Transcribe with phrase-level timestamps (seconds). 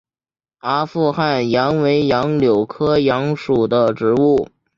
[0.61, 4.49] 阿富汗杨为杨柳科杨属的植物。